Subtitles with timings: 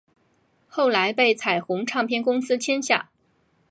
[0.67, 3.11] 后来被彩虹唱片公司签下。